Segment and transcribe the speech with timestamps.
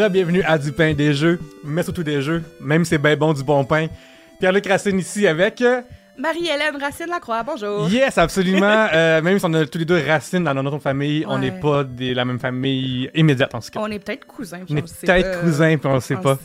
[0.00, 3.44] Re-bienvenue à Du pain des jeux, mais surtout des jeux, même c'est bien bon du
[3.44, 3.88] bon pain.
[4.38, 5.60] Pierre-Luc Racine ici avec...
[5.60, 5.82] euh,
[6.16, 7.86] Marie-Hélène Racine-Lacroix, bonjour.
[7.90, 8.86] Yes, absolument.
[8.94, 11.84] Euh, même si on a tous les deux racines dans notre famille, on n'est pas
[11.84, 13.78] de la même famille immédiate en ce cas.
[13.82, 14.60] On est peut-être cousins.
[14.64, 15.38] puis On est peut-être pas.
[15.40, 16.38] cousins, puis on le sait pas.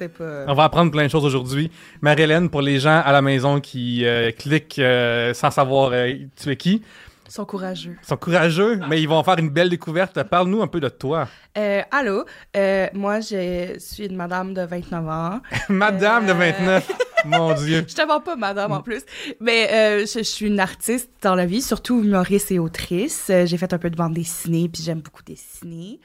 [0.48, 1.72] On va apprendre plein de choses aujourd'hui.
[2.02, 5.92] Marie-Hélène, pour les gens à la maison qui euh, cliquent euh, sans savoir
[6.36, 6.81] tu es qui,
[7.28, 7.95] Ils sont courageux.
[8.02, 10.22] ils sont courageux, mais ils vont faire une belle découverte.
[10.23, 11.28] Parle-nous un peu de toi.
[11.58, 15.42] Euh, allô, euh, moi, je suis une madame de 29 ans.
[15.70, 16.36] Madame de Euh.
[16.36, 16.92] 29,
[17.26, 17.86] mon Dieu.
[17.88, 19.03] Je t'avais pas madame en plus.
[19.40, 23.28] Mais euh, je, je suis une artiste dans la vie, surtout humoriste et autrice.
[23.30, 26.00] Euh, J'ai fait un peu de bande dessinée, puis j'aime beaucoup dessiner.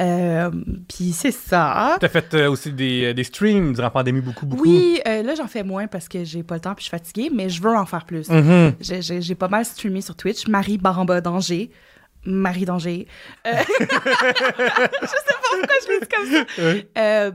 [0.00, 0.50] Euh,
[0.88, 1.96] puis c'est ça.
[2.00, 4.62] T'as fait euh, aussi des, des streams durant la pandémie, beaucoup, beaucoup.
[4.62, 6.96] Oui, euh, là, j'en fais moins parce que j'ai pas le temps puis je suis
[6.96, 8.28] fatiguée, mais je veux en faire plus.
[8.30, 8.72] Mhm.
[8.80, 10.48] J'ai- pas mal streamé sur Twitch.
[10.48, 11.70] Marie Baramba Danger.
[12.24, 13.06] Marie Danger.
[13.46, 16.44] Euh, je sais pas pourquoi je l'ai dit comme ça.
[16.58, 16.86] Oui.
[16.96, 17.30] Euh,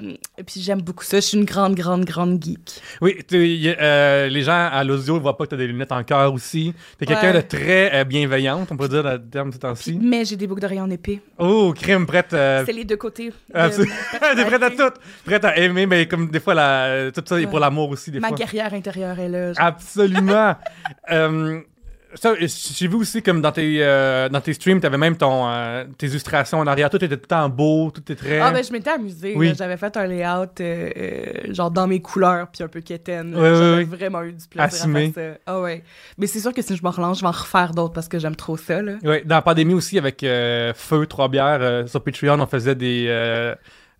[0.45, 1.17] puis j'aime beaucoup ça.
[1.17, 2.81] Je suis une grande, grande, grande geek.
[3.01, 5.91] Oui, tu- euh, les gens à l'audio ne voient pas que tu as des lunettes
[5.91, 6.73] en cœur aussi.
[6.97, 7.41] T'es quelqu'un Ouais.
[7.41, 9.99] de très euh, bienveillante, on peut dire, le terme ces temps-ci.
[10.01, 11.21] Mais j'ai des boucles d'oreilles en épée.
[11.37, 12.33] Oh, crime, prête.
[12.33, 13.29] euh, C'est les deux côtés.
[13.29, 13.69] de ma
[14.35, 14.97] T'es prête à tout.
[15.25, 17.59] Prête à aimer, mais comme des fois, la, tout ça est pour Ouais.
[17.61, 18.37] l'amour aussi, des Ma fois.
[18.37, 19.53] guerrière intérieure est là.
[19.53, 19.65] genre.
[19.65, 20.55] Absolument.
[22.13, 25.83] Ça, j'ai vu aussi comme dans tes, euh, dans tes streams, t'avais même ton, euh,
[25.97, 26.89] tes illustrations en arrière.
[26.89, 28.39] Tout était tout le temps beau, tout était très.
[28.39, 29.33] Ah, ben, je m'étais amusée.
[29.35, 29.53] Oui.
[29.57, 33.35] J'avais fait un layout, euh, euh, genre dans mes couleurs, puis un peu quétaine.
[33.35, 35.07] ouais, J'avais vraiment eu du plaisir Assumé.
[35.09, 35.39] à faire ça.
[35.47, 35.83] Ah, ouais.
[36.17, 38.19] Mais c'est sûr que si je me relance, je vais en refaire d'autres parce que
[38.19, 38.93] j'aime trop ça, là.
[39.03, 43.55] Ouais, dans la pandémie aussi, avec Feu, Trois Bières, sur Patreon, on faisait des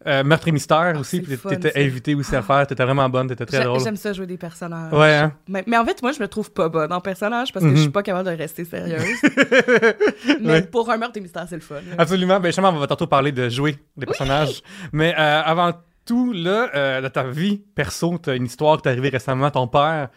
[0.06, 1.22] euh, meurtres et mystères aussi.
[1.24, 2.68] Ah, c'est Puis t'étais invité aussi à le faire.
[2.68, 3.80] T'étais vraiment bonne, t'étais très drôle.
[3.81, 4.94] J'aime ça jouer des personnages.
[4.94, 5.34] Ouais, hein?
[5.47, 7.75] Mais, mais en fait, moi, je me trouve pas bonne en personnage parce que Mhm.
[7.78, 9.02] je suis pas capable de rester sérieuse.
[10.41, 10.62] mais Ouais.
[10.63, 11.75] pour un meurtre et mystère, c'est le fun.
[11.75, 11.96] là.
[11.97, 12.40] Absolument.
[12.40, 14.62] Ben, justement, on va tantôt parler de jouer des personnages.
[14.91, 15.72] Mais euh, avant
[16.06, 19.50] tout, là, euh, dans ta vie perso, t'as une histoire qui t'est arrivée récemment.
[19.52, 20.09] Ton père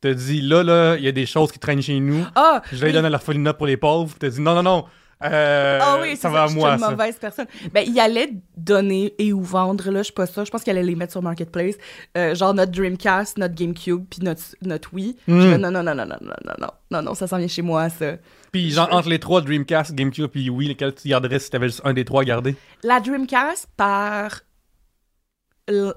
[0.00, 2.24] te dit là, là, il y a des choses qui traînent chez nous.
[2.34, 2.62] Ah!
[2.72, 2.92] Je vais oui.
[2.92, 4.14] donner à l'orphelinat pour les pauvres.
[4.18, 4.84] T'as dit non, non, non.
[5.22, 6.90] Euh, Ah oui, c'est ça va à je moi, suis une ça.
[6.90, 7.46] mauvaise personne.
[7.72, 10.44] Ben, il allait donner et ou vendre, là, je suis pas sûre.
[10.44, 11.74] Je pense qu'il allait les mettre sur Marketplace.
[12.16, 15.16] Euh, genre notre Dreamcast, notre GameCube, puis notre, notre Wii.
[15.26, 15.40] Mm.
[15.40, 17.48] Je fais, non, non, non, non, non, non, non, non, non, non, ça s'en vient
[17.48, 18.16] chez moi, ça.
[18.52, 21.82] Puis, genre, entre les trois, Dreamcast, GameCube puis Wii, lesquels tu garderais si t'avais juste
[21.84, 22.56] un des trois à garder?
[22.82, 24.40] La Dreamcast, par...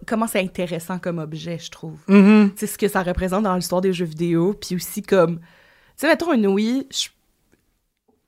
[0.05, 1.97] Comment c'est intéressant comme objet, je trouve.
[2.07, 5.45] Tu sais, ce que ça représente dans l'histoire des jeux vidéo, puis aussi comme, tu
[5.95, 7.07] sais, mettons une Wii, je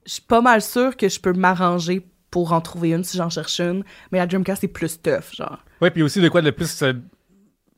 [0.06, 3.30] je suis pas mal sûre que je peux m'arranger pour en trouver une si j'en
[3.30, 5.64] cherche une, mais la Dreamcast c'est plus tough, genre.
[5.82, 6.94] Ouais, puis aussi de quoi de plus euh,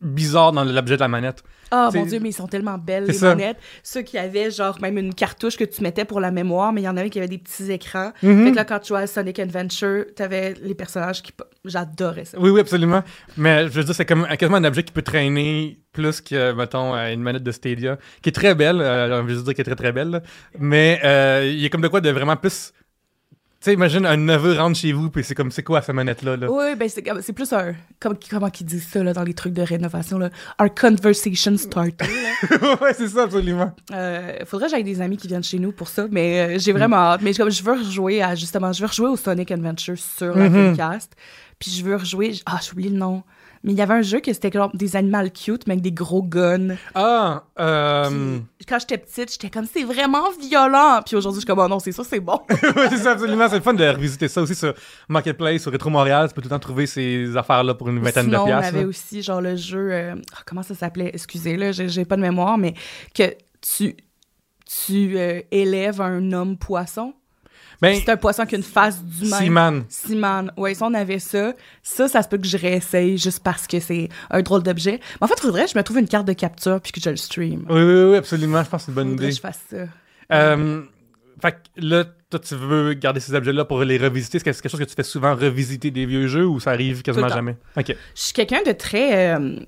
[0.01, 1.43] bizarre dans l'objet de la manette.
[1.71, 3.35] Oh mon dieu, mais ils sont tellement belles les ça.
[3.35, 3.57] manettes.
[3.83, 6.85] Ceux qui avaient genre même une cartouche que tu mettais pour la mémoire, mais il
[6.85, 8.11] y en avait qui avaient des petits écrans.
[8.23, 8.45] Mhm.
[8.45, 11.33] Fait que là quand tu jouais à Sonic Adventure, t'avais les personnages qui
[11.65, 12.39] j'adorais ça.
[12.39, 13.03] Oui, oui, absolument.
[13.35, 16.95] Mais je veux dire, c'est comme quasiment un objet qui peut traîner plus que, mettons,
[16.95, 18.79] euh, une manette de Stadia, qui est très belle.
[18.79, 20.09] Euh, je veux dire qu'elle est très, très belle.
[20.11, 20.21] là.
[20.59, 22.71] Mais euh, il y a comme de quoi de vraiment plus.
[23.67, 26.37] Sais, imagine un neveu rentre chez vous, puis c'est comme, c'est quoi cette manette-là?
[26.37, 26.49] Là?
[26.49, 29.61] Oui, ben c'est plus un comme comment qu'ils disent ça là dans les trucs de
[29.61, 32.05] rénovation là, un conversation starter.
[32.81, 33.73] ouais, c'est ça, absolument.
[33.91, 36.71] Euh, faudrait que j'aille des amis qui viennent chez nous pour ça, mais euh, j'ai
[36.71, 37.21] vraiment hâte.
[37.23, 40.47] Mais comme je veux rejouer à justement, je veux rejouer au Sonic Adventure sur la
[40.47, 40.53] Mhm.
[40.75, 41.11] Dreamcast.
[41.59, 42.35] Puis je veux rejouer.
[42.45, 43.21] Ah, j'ai oublié le nom.
[43.67, 45.91] Mais il y avait un jeu que c'était comme des animaux cute, mais avec des
[45.91, 46.77] gros guns.
[46.95, 48.39] Ah, euh...
[48.57, 51.01] Puis quand j'étais petite, j'étais comme c'est vraiment violent.
[51.05, 52.39] Puis aujourd'hui, je suis comme oh non, c'est ça, c'est bon.
[52.49, 53.49] c'est ça, absolument.
[53.49, 54.73] C'est le fun de revisiter ça aussi sur
[55.09, 56.29] Marketplace, sur Retro Montréal.
[56.29, 58.67] Tu peux tout le temps trouver ces affaires-là pour une vingtaine Sinon, de on piastres.
[58.69, 58.87] avait là.
[58.87, 59.91] aussi genre le jeu.
[59.91, 61.11] euh, ah, comment ça s'appelait?
[61.13, 62.73] Excusez, là, j'ai j'ai pas de mémoire, mais
[63.13, 63.97] que tu
[64.65, 67.13] tu euh, élèves un homme poisson.
[67.81, 69.37] Ben, C'est un poisson qui a une face d'humain.
[69.39, 69.83] Seaman.
[69.89, 70.51] Seaman.
[70.57, 71.53] Ouais, ça, on avait ça.
[71.83, 74.99] Ça, ça se peut que je réessaye juste parce que c'est un drôle d'objet.
[75.21, 77.09] Mais en fait, faudrait que je me trouve une carte de capture puis que je
[77.11, 77.65] le stream.
[77.69, 78.63] Oui, oui, oui, absolument.
[78.63, 79.31] Je pense que c'est une bonne Faudrait idée.
[79.31, 79.85] que je fasse ça.
[80.33, 80.81] Euh,
[81.41, 84.37] fait que là, toi, tu veux garder ces objets-là pour les revisiter.
[84.37, 86.71] Est-ce que c'est quelque chose que tu fais souvent revisiter des vieux jeux ou ça
[86.71, 87.55] arrive quasiment jamais?
[87.77, 87.89] Ok.
[87.89, 89.35] Je suis quelqu'un de très...
[89.35, 89.59] euh,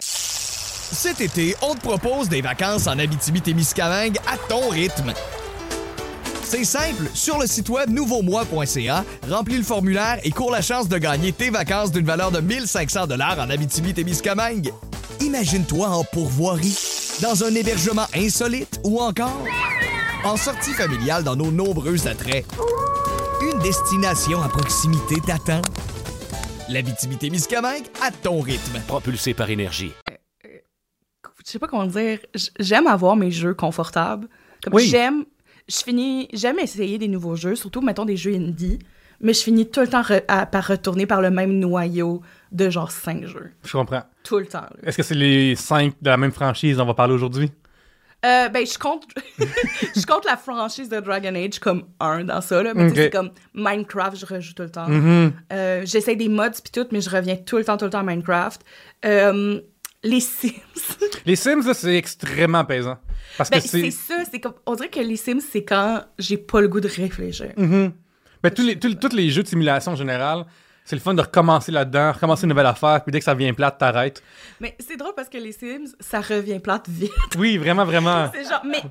[0.00, 5.12] Cet été, on te propose des vacances en Abitibi-Témiscamingue à ton rythme.
[6.48, 10.96] C'est simple, sur le site web nouveaumois.ca, remplis le formulaire et cours la chance de
[10.96, 14.70] gagner tes vacances d'une valeur de 1500 dollars en Abitibi-Témiscamingue.
[15.20, 16.78] Imagine-toi en pourvoirie,
[17.20, 19.42] dans un hébergement insolite ou encore
[20.24, 22.46] en sortie familiale dans nos nombreux attraits.
[23.42, 25.62] Une destination à proximité t'attend.
[26.68, 28.80] L'Abitibi-Témiscamingue à ton rythme.
[28.86, 29.92] Propulsé par énergie.
[30.44, 32.20] Je sais pas comment dire.
[32.60, 34.28] J'aime avoir mes jeux confortables.
[34.62, 34.88] Comme Oui.
[34.88, 35.24] j'aime.
[35.68, 36.28] Je finis.
[36.32, 38.78] J'aime essayer des nouveaux jeux, surtout, mettons, des jeux indie.
[39.20, 42.20] Mais je finis tout le temps re- à- par retourner par le même noyau
[42.52, 43.50] de genre cinq jeux.
[43.64, 44.02] Je comprends.
[44.22, 44.66] Tout le temps.
[44.82, 47.50] Est-ce que c'est les cinq de la même franchise dont on va parler aujourd'hui?
[48.24, 49.04] Euh, ben, je compte,
[49.38, 52.72] je compte la franchise de Dragon Age comme un dans ça, là.
[52.74, 54.86] Mais c'est comme Minecraft, je rejoue tout le temps.
[55.52, 58.00] Euh, J'essaie des mods pis tout, mais je reviens tout le temps, tout le temps
[58.00, 58.62] à Minecraft.
[59.04, 59.60] Euh,
[60.02, 60.52] les Sims.
[61.26, 62.98] Les Sims, c'est extrêmement apaisant.
[63.36, 63.90] Parce ben, que c'est c'est.
[63.90, 66.88] ça, c'est comme, on dirait que les Sims, c'est quand j'ai pas le goût de
[66.88, 67.52] réfléchir.
[67.56, 70.44] Ben, tous, les, tous, tous les jeux de simulation en général,
[70.84, 73.52] c'est le fun de recommencer là-dedans, recommencer une nouvelle affaire, puis dès que ça vient
[73.52, 74.22] plate, t'arrêtes.
[74.60, 77.10] Mais c'est drôle parce que les Sims, ça revient plate vite.
[77.36, 78.30] Oui, vraiment, vraiment.
[78.34, 78.82] C'est genre, mais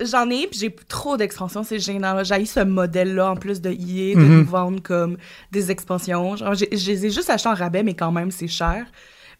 [0.00, 2.24] j'en ai, puis j'ai trop d'expansions, c'est gênant.
[2.24, 4.38] J'ai eu ce modèle-là, en plus de EA, de Mhm.
[4.38, 5.18] nous vendre comme
[5.52, 6.36] des expansions.
[6.36, 8.86] Genre, j'ai- je les ai juste achetés en rabais, mais quand même, c'est cher.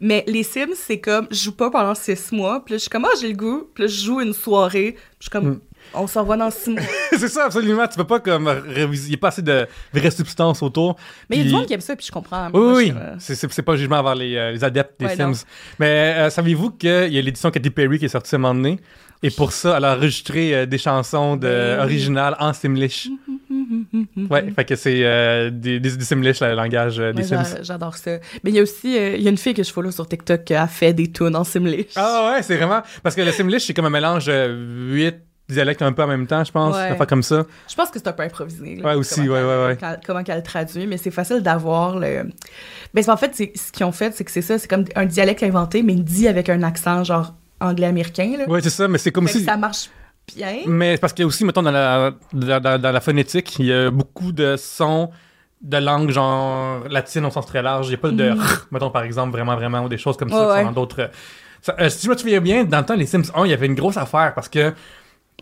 [0.01, 3.05] Mais les Sims, c'est comme, je joue pas pendant six mois, puis je suis comme,
[3.05, 5.61] ah, j'ai le goût, puis je joue une soirée, puis je suis comme, Mm.
[5.95, 6.83] on s'en va dans six mois.
[7.13, 7.87] c'est ça, absolument.
[7.87, 9.07] Tu peux pas comme réviser.
[9.07, 10.97] Il n'y a pas assez de vraies substances autour.
[11.31, 12.47] Mais il y a du monde qui aime ça, puis je comprends.
[12.53, 12.93] Oui, Moi, oui,
[13.29, 13.35] je-.
[13.35, 15.29] C'est- pas un jugement envers les, euh, les adeptes des Ouais, Sims.
[15.29, 15.35] non.
[15.79, 18.55] Mais euh, savez-vous qu'il y a l'édition Katy Perry qui est sortie à un moment
[18.55, 18.81] donné?
[19.23, 23.09] Et pour ça, elle a enregistré euh, des chansons de, Ben originales en Simlish.
[24.31, 27.63] ouais, fait que c'est euh, des, des, des Simlish, le langage euh, des Ouais, Sims.
[27.63, 28.19] J'adore ça.
[28.43, 30.07] Mais il y a aussi, euh, il y a une fille que je follow sur
[30.07, 31.93] TikTok qui a fait des tunes en Simlish.
[31.97, 32.83] Ah ouais, c'est vraiment...
[33.03, 35.17] Parce que le Simlish, c'est comme un mélange de huit
[35.49, 36.75] dialectes un peu en même temps, je pense.
[36.75, 36.91] Ouais.
[36.93, 37.45] Enfin, comme ça.
[37.69, 38.77] Je pense que c'est un peu improvisé.
[38.77, 39.79] là, Ouais, aussi, ouais, ouais, ouais.
[40.07, 42.25] Comment qu'elle le traduit, mais c'est facile d'avoir le.
[42.95, 45.43] Ben, en fait, ce qu'ils ont fait, c'est que c'est ça, c'est comme un dialecte
[45.43, 47.35] inventé, mais dit avec un accent genre
[47.65, 48.45] anglais-américain.
[48.47, 49.45] Ouais, c'est ça, mais c'est comme Fait que si...
[49.45, 49.91] ça marche
[50.35, 50.61] bien.
[50.67, 53.91] Mais parce qu'il y a aussi, mettons, dans la, dans, la phonétique, il y a
[53.91, 55.11] beaucoup de sons
[55.61, 57.87] de langue genre latine au sens très large.
[57.87, 60.31] Il n'y a pas de r, mettons, par exemple, vraiment, vraiment, ou des choses comme
[60.31, 60.49] ça.
[60.49, 61.11] Ouais, dans d'autres...
[61.79, 63.67] euh, si je me souviens bien, dans le temps, les Sims 1, il y avait
[63.67, 64.73] une grosse affaire parce que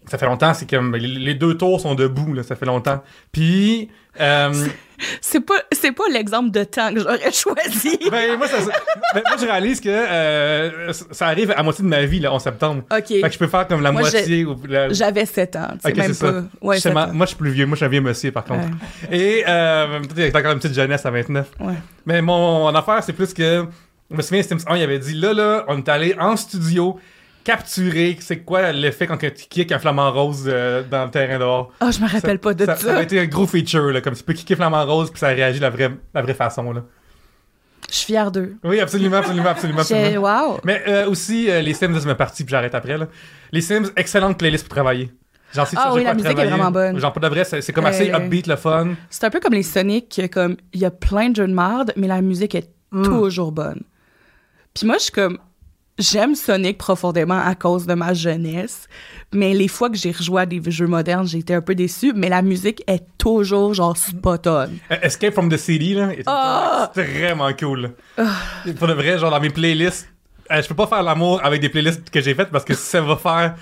[0.07, 3.03] ça fait longtemps, c'est comme les, deux tours sont debout, là, ça fait longtemps.
[3.33, 3.89] Puis...
[4.21, 4.53] euh,
[5.21, 7.99] C'est pas, c'est pas l'exemple de temps que j'aurais choisi.
[8.11, 8.71] ben, moi, ça, ça-
[9.15, 12.39] ben, moi, je réalise que euh, ça arrive à moitié de ma vie, là, en
[12.39, 12.85] septembre.
[12.89, 13.09] ok.
[13.09, 14.47] Fait que je peux faire comme la Moi, moitié
[14.91, 15.69] J'avais 7 ans.
[15.83, 16.15] C'est Ok, même pas.
[16.15, 16.45] ça.
[16.61, 17.13] Ouais, Je sais, 7 ma- ans.
[17.15, 17.67] moi, je suis plus vieux.
[17.67, 18.67] Moi, je suis un vieux monsieur, par contre.
[19.11, 19.99] Et euh,
[20.33, 21.51] t'as encore une petite jeunesse à 29.
[21.59, 21.75] Ouais.
[22.07, 23.67] Mais mon, mon affaire, c'est plus que.
[24.09, 27.01] Je me souviens, Sims 1, il avait dit là, là, on est allé en studio
[27.45, 31.73] capturer c'est quoi l'effet quand tu kicks un flamant rose euh, dans le terrain dehors.
[31.81, 32.87] Ah, je me rappelle pas de ça, ça.
[32.89, 35.29] ça a été un gros feature, là, comme tu peux kicker flamant rose puis ça
[35.29, 36.73] réagit de la vraie, la vraie façon.
[36.73, 36.85] Là.
[37.91, 38.57] Je suis fière d'eux.
[38.65, 39.81] Oui, absolument, absolument, absolument.
[39.81, 40.51] Absolument.
[40.53, 40.61] Wow.
[40.65, 42.97] Mais euh, aussi, euh, les Sims, c'est ma partie, puis j'arrête après.
[42.97, 43.09] Là.
[43.51, 45.11] Les Sims, excellente playlist pour travailler.
[45.53, 46.99] J'en sais Ah oui, la musique est vraiment bonne.
[46.99, 48.95] Genre, pour de vrai, c'est comme assez upbeat, le fun.
[49.11, 51.93] C'est un peu comme les Sonic, comme il y a plein de jeux de merde,
[51.97, 53.05] mais la musique est Mm.
[53.05, 53.81] toujours bonne.
[54.75, 55.39] Puis moi, je suis comme
[56.03, 58.89] j'aime Sonic profondément à cause de ma jeunesse,
[59.33, 62.13] mais les fois que j'ai rejoué à des jeux modernes, j'ai été un peu déçue,
[62.15, 64.51] mais la musique est toujours genre spot on.
[64.51, 64.67] Euh,
[65.03, 66.91] Escape from the City, là, est Ah!
[66.95, 67.93] vraiment cool.
[68.17, 68.25] là.
[68.79, 70.09] Pour de vrai, genre, dans mes playlists,
[70.51, 73.01] euh, je peux pas faire l'amour avec des playlists que j'ai faites parce que ça
[73.01, 73.55] va faire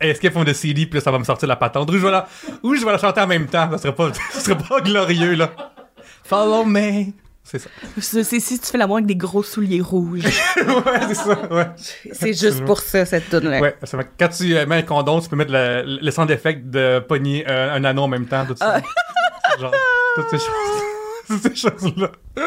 [0.00, 1.88] Escape from the City, puis là, ça va me sortir la patente.
[1.90, 2.28] Ou je vais la,
[2.62, 5.34] ou je vais la chanter en même temps, ça serait pas, ça serait pas glorieux,
[5.34, 5.50] là.
[6.24, 7.06] Follow me.
[7.48, 7.68] C'est ça.
[8.00, 10.24] C'est si tu fais l'amour avec des gros souliers rouges.
[10.56, 11.66] ouais, c'est ça, ouais.
[12.12, 14.82] C'est juste pour ça, cette tune là Ouais, ça fait- quand tu euh, mets un
[14.82, 18.26] condom, tu peux mettre le, le sound effect de pogner euh, un anneau en même
[18.26, 18.80] temps, tout ça.
[19.60, 19.72] Genre,
[20.16, 20.46] toutes ces choses.
[21.28, 22.12] Toutes ces choses-là.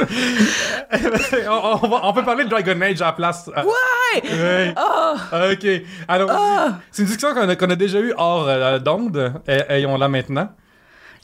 [1.49, 3.47] on, on va- on peut parler de Dragon Age à la place.
[3.47, 4.21] Ouais!
[4.23, 4.73] Ouais.
[4.77, 5.15] Oh!
[5.51, 5.67] Ok.
[6.07, 6.79] Alors, Ah!
[6.89, 9.33] c'est une discussion qu'on a, déjà eue hors euh, d'onde.
[9.49, 10.49] Et- Ayons-la maintenant.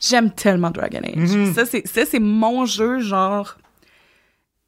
[0.01, 1.53] J'aime tellement Dragon Age.
[1.53, 3.55] Ça, c'est ça, c'est mon jeu, genre.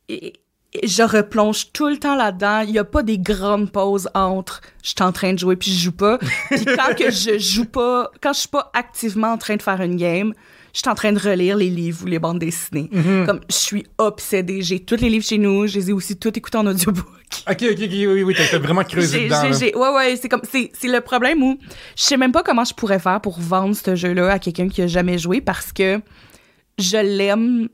[0.09, 0.33] Et,
[0.73, 2.61] et je replonge tout le temps là-dedans.
[2.61, 5.71] Il y a pas des grandes pauses entre je suis en train de jouer puis
[5.71, 6.17] je joue pas.
[6.49, 9.81] Puis quand que je joue pas, quand je suis pas activement en train de faire
[9.81, 10.33] une game,
[10.73, 12.89] je suis en train de relire les livres ou les bandes dessinées.
[12.91, 13.25] Mhm.
[13.25, 14.61] Comme je suis obsédée.
[14.61, 15.65] J'ai tous les livres chez nous.
[15.67, 17.05] Je les ai aussi tous écoutés en audiobook.
[17.49, 19.51] Ok, ok, ok, oui, oui, t'as vraiment creusé dedans.
[19.51, 21.57] j'ai- ouais, ouais, c'est comme, c'est le problème où
[21.97, 24.81] je sais même pas comment je pourrais faire pour vendre ce jeu-là à quelqu'un qui
[24.81, 25.99] a jamais joué parce que
[26.79, 27.67] je l'aime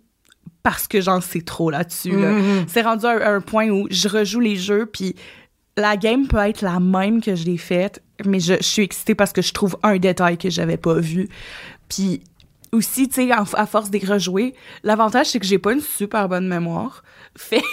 [0.63, 2.11] parce que j'en sais trop là-dessus.
[2.19, 2.31] là.
[2.31, 2.65] Mhm.
[2.67, 5.15] C'est rendu à un, à un point où je rejoue les jeux puis
[5.77, 9.15] la game peut être la même que je l'ai faite, mais je, je suis excitée
[9.15, 11.27] parce que je trouve un détail que j'avais pas vu.
[11.89, 12.21] Puis
[12.71, 14.53] aussi, tu sais, à force d'y rejouer,
[14.83, 17.03] l'avantage, c'est que j'ai pas une super bonne mémoire.
[17.35, 17.65] Fait que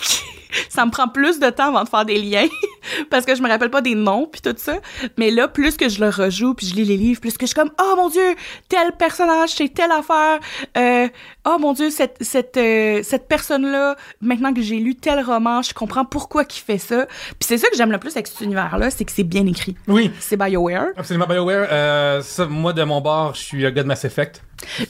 [0.69, 2.49] ça me prend plus de temps avant de faire des liens
[3.11, 4.79] parce que je me rappelle pas des noms puis tout ça.
[5.19, 7.53] Mais là, plus que je le rejoue puis je lis les livres, plus que je
[7.53, 8.35] suis comme oh mon dieu,
[8.69, 10.41] tel personnage, c'est telle affaire.
[10.77, 11.09] Euh,
[11.47, 15.63] oh mon dieu, cette cette euh, cette personne là, maintenant que j'ai lu tel roman,
[15.63, 17.07] je comprends pourquoi qu'il fait ça.
[17.07, 19.47] Puis c'est ça que j'aime le plus avec cet univers là, c'est que c'est bien
[19.47, 19.77] écrit.
[19.87, 20.89] Oui, C'est BioWare.
[20.97, 21.27] absolument.
[21.27, 24.43] BioWare, euh, ça, moi, de mon bord, je suis un gars de Mass Effect.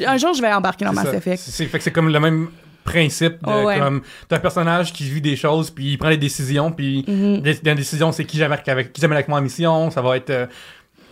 [0.04, 1.14] Un jour, je vais embarquer dans Mass ça.
[1.14, 1.42] Effect.
[1.44, 2.48] C'est, fait que c'est comme le même
[2.90, 3.78] principe de Oh, ouais.
[3.78, 7.54] comme t'as un personnage qui vit des choses puis il prend des décisions puis des,
[7.54, 10.46] des décisions c'est qui j'amène avec qui avec moi en mission ça va être euh,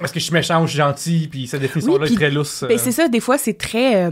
[0.02, 2.16] est-ce que je suis méchant ou je suis gentil puis cette définition là Oui, est
[2.16, 2.68] très lousse euh.
[2.68, 4.04] Ben, c'est ça, des fois, c'est très.
[4.04, 4.10] euh,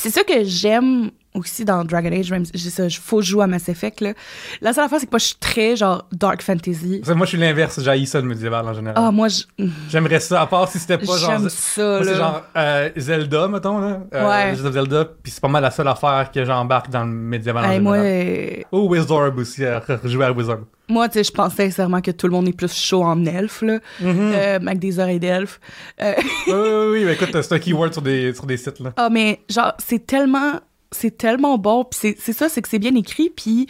[0.00, 3.68] c'est ça que j'aime aussi dans Dragon Age, même j'ai ça, faut jouer à Mass
[3.68, 4.00] Effect.
[4.00, 4.14] Là.
[4.60, 7.02] La seule affaire, c'est que moi, je suis très genre dark fantasy.
[7.06, 9.44] Moi je suis l'inverse j'haïs ça le médiéval en général Ah, moi, je-
[9.88, 12.00] j'aimerais ça à part si c'était pas genre j'aime moi, ça.
[12.00, 12.14] là.
[12.14, 14.70] genre euh, Zelda mettons là euh, Ouais.
[14.72, 17.80] Zelda puis c'est pas mal la seule affaire que j'embarque dans le médiéval en Hey,
[17.80, 20.58] moi, général euh, ou Wizard aussi euh, rejouer à Wizard
[20.88, 23.62] moi tu sais, je pense sincèrement que tout le monde est plus chaud en elfe,
[23.62, 24.32] là, Mhm.
[24.34, 25.60] euh, avec des oreilles d'elfe.
[26.02, 26.14] Euh,
[26.48, 29.08] oui oui oui mais écoute c'est un keyword sur des sur des sites là Ah,
[29.08, 30.54] mais genre, c'est tellement,
[30.92, 31.84] c'est tellement bon.
[31.84, 33.30] Puis c'est- ça, c'est que c'est bien écrit.
[33.34, 33.66] Puis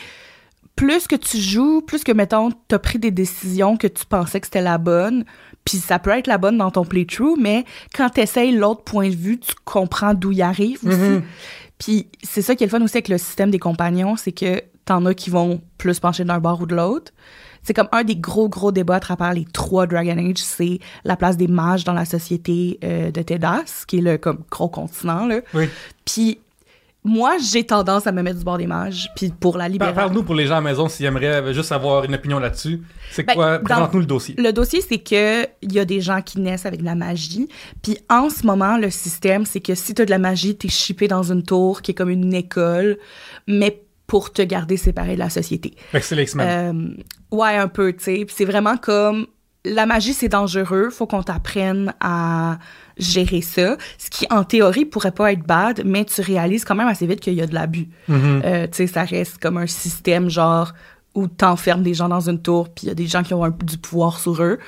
[0.76, 4.46] plus que tu joues, plus que, mettons, t'as pris des décisions que tu pensais que
[4.46, 5.24] c'était la bonne.
[5.64, 9.14] Puis ça peut être la bonne dans ton playthrough, mais quand t'essayes l'autre point de
[9.14, 10.96] vue, tu comprends d'où il arrive aussi.
[10.96, 11.22] Mhm.
[11.78, 14.62] Puis c'est ça qui est le fun aussi avec le système des compagnons, c'est que
[14.86, 17.12] t'en as qui vont plus pencher d'un bord ou de l'autre.
[17.62, 21.16] C'est comme un des gros, gros débats à travers les trois Dragon Age, c'est la
[21.16, 25.26] place des mages dans la société euh, de Tedas, qui est le comme, gros continent.
[25.26, 25.40] Là.
[25.52, 25.68] oui
[26.06, 26.38] Puis
[27.02, 29.94] moi, j'ai tendance à me mettre du bord des mages, puis pour la libérer.
[29.94, 32.82] Parle-nous pour les gens à la maison s'ils aimeraient juste avoir une opinion là-dessus.
[33.10, 33.58] C'est Ben, quoi?
[33.58, 34.34] Présente-nous le dossier.
[34.36, 37.48] Le dossier, c'est que il y a des gens qui naissent avec de la magie.
[37.82, 40.66] Puis en ce moment, le système, c'est que si tu as de la magie, tu
[40.66, 42.98] es chippé dans une tour qui est comme une école,
[43.46, 45.76] mais pour te garder séparé de la société.
[46.00, 46.36] C'est.
[46.38, 46.72] Euh,
[47.30, 48.24] ouais, un peu, tu sais.
[48.26, 49.26] Puis c'est vraiment comme
[49.64, 50.90] la magie, c'est dangereux.
[50.90, 52.58] Faut qu'on t'apprenne à
[53.00, 53.76] gérer ça.
[53.98, 57.20] Ce qui, en théorie, pourrait pas être bad, mais tu réalises quand même assez vite
[57.20, 57.88] qu'il y a de l'abus.
[58.08, 58.42] Mhm.
[58.44, 60.72] Euh, tu sais, ça reste comme un système genre
[61.14, 63.44] où t'enfermes des gens dans une tour, puis il y a des gens qui ont
[63.44, 64.58] un- du pouvoir sur eux.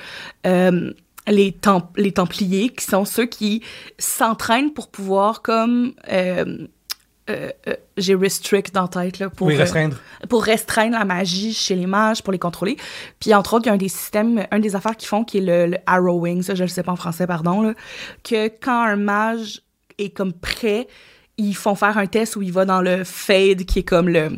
[0.45, 0.91] Euh,
[1.25, 3.61] les Templiers, qui sont ceux qui
[3.97, 5.93] s'entraînent pour pouvoir comme...
[6.11, 6.67] euh,
[7.29, 9.95] euh, euh, j'ai restrict dans la tête là, pour, oui, euh, restreindre.
[10.27, 12.75] pour restreindre la magie chez les mages, pour les contrôler.
[13.21, 15.37] Puis entre autres, il y a un des systèmes, un des affaires qu'ils font qui
[15.37, 17.75] est le, le arrowing, ça je le sais pas en français, pardon, là,
[18.25, 19.61] que quand un mage
[19.99, 20.87] est comme prêt,
[21.37, 24.29] ils font faire un test où il va dans le fade, qui est comme le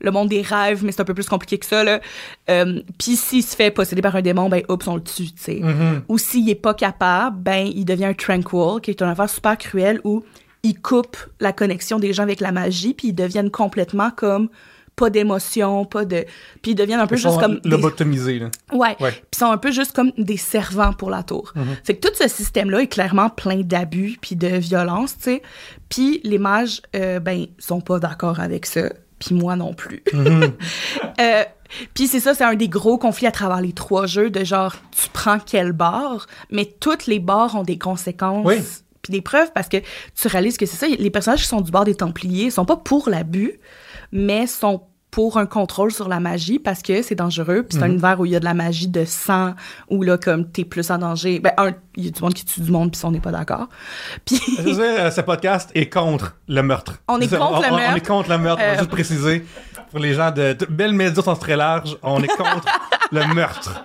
[0.00, 2.00] le monde des rêves, mais c'est un peu plus compliqué que ça, là.
[2.98, 5.60] Puis s'il se fait posséder par un démon, ben, oups, on le tue, tu sais.
[5.62, 6.02] Mhm.
[6.08, 9.56] Ou s'il est pas capable, ben, il devient un tranquil, qui est une affaire super
[9.56, 10.22] cruelle où
[10.64, 14.48] il coupe la connexion des gens avec la magie, puis ils deviennent complètement comme
[14.96, 16.24] pas d'émotion, pas de...
[16.62, 17.58] Puis ils deviennent un peu Ils juste sont comme...
[17.60, 18.50] des- lobotomisés, là.
[18.72, 18.96] Ouais.
[19.00, 19.10] Ouais.
[19.10, 21.52] Puis ils sont un peu juste comme des servants pour la tour.
[21.82, 25.42] Fait que tout ce système-là est clairement plein d'abus puis de violence, tu sais.
[25.88, 28.82] Puis les mages, euh, ben, sont pas d'accord avec ça.
[29.18, 30.02] Puis moi non plus.
[31.20, 31.44] Euh,
[31.94, 34.74] puis c'est ça, c'est un des gros conflits à travers les trois jeux de genre,
[34.90, 38.44] tu prends quel bar, mais toutes les bars ont des conséquences.
[38.46, 38.56] Oui.
[39.04, 39.76] Puis des preuves parce que
[40.20, 42.76] tu réalises que c'est ça, les personnages qui sont du bord des Templiers sont pas
[42.76, 43.60] pour l'abus,
[44.10, 47.62] mais sont pour un contrôle sur la magie parce que c'est dangereux.
[47.62, 49.54] Puis c'est un univers où il y a de la magie de sang,
[49.88, 51.38] où là, comme t'es plus en danger.
[51.38, 53.30] Ben, un, il y a du monde qui tue du monde, puis on n'est pas
[53.30, 53.68] d'accord.
[54.24, 54.40] Puis.
[54.58, 56.94] Euh, ce podcast est contre le meurtre.
[57.06, 57.96] On est contre le on- On meurtre.
[57.96, 59.44] est contre le meurtre, Euh, juste préciser.
[59.92, 60.54] Pour les gens de...
[60.54, 62.64] de belles médias sont très larges, on est contre
[63.12, 63.84] le meurtre.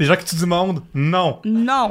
[0.00, 1.40] Les gens qui tuent du monde, non.
[1.44, 1.90] Non!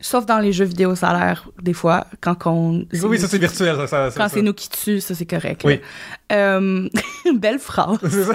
[0.00, 2.86] Sauf dans les jeux vidéo, ça a l'air, des fois, quand on.
[2.92, 3.76] Oui, oui, ça c'est virtuel.
[3.86, 5.62] Ça, ça- Quand c'est nous qui tue, ça c'est correct.
[5.64, 5.80] Oui.
[6.32, 6.88] Euh,
[7.36, 7.98] belle phrase.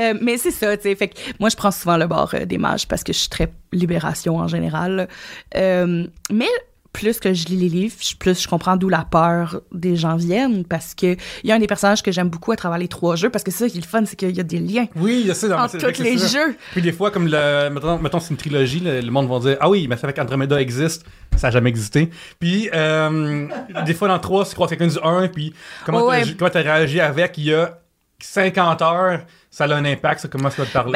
[0.00, 0.94] Euh, mais c'est ça, tu sais.
[0.94, 3.28] Fait que moi, je prends souvent le bord euh, des mages parce que je suis
[3.28, 5.08] très libération en général.
[5.54, 6.48] mais
[6.96, 10.64] plus que je lis les livres, plus je comprends d'où la peur des gens viennent
[10.64, 13.16] parce que il y a un des personnages que j'aime beaucoup à travers les trois
[13.16, 14.86] jeux parce que c'est ça qui est le fun, c'est qu'il y a des liens
[14.96, 15.48] Oui, sais.
[15.48, 16.26] non, mais entre c'est- tous c'est les ça.
[16.46, 16.56] jeux.
[16.72, 19.58] Puis des fois, comme le, mettons, mettons c'est une trilogie, le, le monde va dire
[19.60, 21.04] Ah oui, mais ça fait qu'Andromeda existe,
[21.36, 22.08] ça n'a jamais existé.
[22.40, 23.46] Puis euh,
[23.84, 25.52] des fois, dans 3, tu crois quelqu'un du 1, puis
[25.84, 27.78] comment t'as comment t'as réagi avec il y a
[28.20, 30.92] 50 heures, ça a un impact, ça commence à te parler.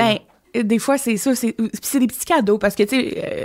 [0.54, 1.34] Ben, des fois, c'est ça.
[1.34, 3.44] C'est puis c'est des petits cadeaux parce que, tu sais, euh,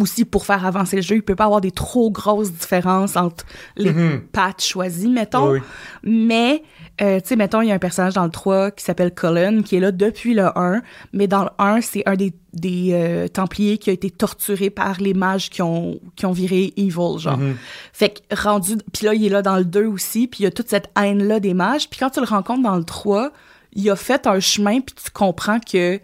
[0.00, 3.44] aussi pour faire avancer le jeu, il peut pas avoir des trop grosses différences entre
[3.76, 4.20] les Mhm.
[4.32, 5.52] patchs choisis, mettons.
[5.52, 5.58] Oui.
[6.02, 6.62] Mais,
[7.00, 9.62] euh, tu sais, mettons, il y a un personnage dans le 3 qui s'appelle Cullen,
[9.62, 10.82] qui est là depuis le 1,
[11.12, 15.00] mais dans le 1, c'est un des, des euh, Templiers qui a été torturé par
[15.00, 17.38] les mages qui ont, qui ont viré evil, genre.
[17.38, 17.56] Mhm.
[17.92, 18.76] Fait que rendu...
[18.92, 20.90] Puis là, il est là dans le 2 aussi, puis il y a toute cette
[21.00, 21.88] haine-là des mages.
[21.88, 23.30] Puis quand tu le rencontres dans le 3,
[23.74, 25.98] il a fait un chemin, puis tu comprends que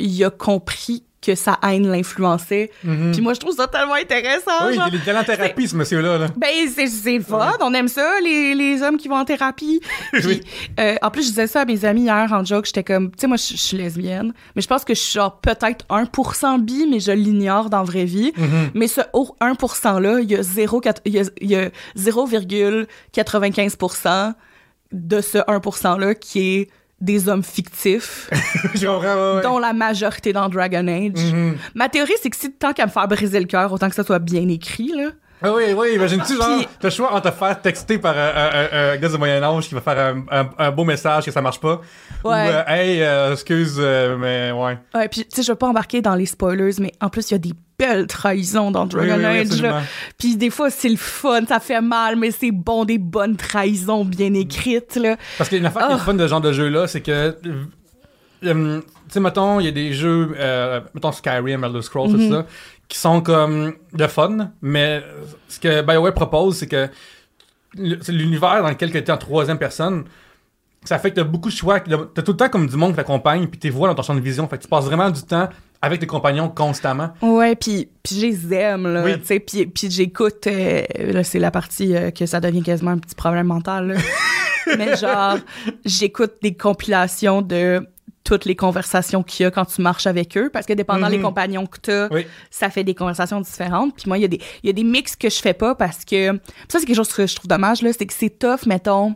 [0.00, 2.70] il a compris que sa haine l'influençait.
[2.84, 3.10] Mhm.
[3.12, 4.88] Puis moi, je trouve ça tellement intéressant, Oui, genre.
[4.92, 6.16] il est en thérapie, ce monsieur-là.
[6.18, 6.26] Là.
[6.36, 9.80] Ben, c'est, fun, on aime ça, les, les hommes qui vont en thérapie.
[10.12, 10.40] Puis, Oui.
[10.78, 13.16] euh, en plus, je disais ça à mes amis hier en joke, j'étais comme, tu
[13.22, 16.60] sais, moi, je je suis lesbienne, mais je pense que je suis genre peut-être 1%
[16.60, 18.32] bi, mais je l'ignore dans la vraie vie.
[18.36, 18.70] Mhm.
[18.74, 24.34] Mais ce haut 1%-là, il y a, 0, il y a, il y a 0,95%
[24.92, 28.28] de ce 1%-là qui est des hommes fictifs,
[28.74, 31.32] ouais, dont la majorité dans Dragon Age.
[31.32, 31.56] Mhm.
[31.74, 34.04] Ma théorie, c'est que si tant qu'à me faire briser le cœur, autant que ça
[34.04, 35.10] soit bien écrit, là.
[35.40, 36.48] Ah oui, oui, imagine-tu, genre,
[36.80, 39.68] t'as le choix entre te faire texter par un, un- un- un gars du Moyen-Âge
[39.68, 41.80] qui va faire un, un- un beau message que ça marche pas.
[42.24, 42.48] Ou, Ouais.
[42.52, 44.78] euh, hey, euh, excuse, euh, mais ouais.
[44.94, 47.34] Ouais, puis tu sais, je veux pas embarquer dans les spoilers, mais en plus, il
[47.34, 49.84] y a des belles trahisons dans Dragon oui, oui, Age.
[50.18, 54.04] Puis des fois, c'est le fun, ça fait mal, mais c'est bon, des bonnes trahisons
[54.04, 55.16] bien écrites, là.
[55.38, 56.04] Parce qu'une affaire qui est Oh.
[56.04, 57.12] fun de ce genre de jeu-là, c'est que.
[57.12, 57.32] euh,
[58.44, 62.28] euh, tu sais, mettons, il y a des jeux, euh, mettons Skyrim, Elder Scrolls, Mhm.
[62.28, 62.46] tout ça,
[62.88, 65.02] qui sont comme de fun, mais
[65.48, 66.88] ce que BioWare propose, c'est que
[67.76, 70.04] le- l'univers dans lequel tu es en troisième personne,
[70.84, 72.96] ça fait que t'as beaucoup de choix, t'as tout le temps comme du monde qui
[72.96, 75.22] t'accompagne, puis tes voix dans ton champ de vision, fait que tu passes vraiment du
[75.22, 75.48] temps
[75.82, 77.10] avec tes compagnons constamment.
[77.20, 79.18] Ouais, puis je les aime, là, Oui.
[79.20, 82.92] tu sais, puis puis j'écoute, euh, là, c'est la partie euh, que ça devient quasiment
[82.92, 83.94] un petit problème mental, là.
[84.78, 85.36] mais genre,
[85.84, 87.86] j'écoute des compilations de
[88.28, 91.12] toutes les conversations qu'il y a quand tu marches avec eux, parce que dépendant Mhm.
[91.16, 92.26] des compagnons que t'as, Oui.
[92.50, 93.94] ça fait des conversations différentes.
[93.94, 96.04] Puis moi, il y a des, y a des mix que je fais pas parce
[96.04, 99.14] que ça, c'est quelque chose que je trouve dommage, là, c'est que c'est tough, mettons,